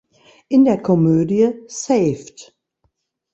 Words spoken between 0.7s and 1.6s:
Komödie